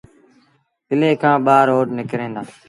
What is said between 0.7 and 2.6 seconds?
ڪلي کآݩ ٻآ روڊ نڪريݩ دآ۔